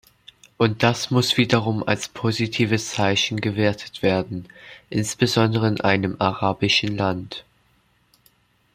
Und 0.57 0.81
das 0.81 1.11
muss 1.11 1.37
wiederum 1.37 1.83
als 1.87 2.07
positives 2.09 2.89
Zeichen 2.89 3.39
gewertet 3.39 4.01
werden, 4.01 4.47
insbesondere 4.89 5.67
in 5.67 5.79
einem 5.81 6.15
arabischen 6.17 6.97
Land. 6.97 7.45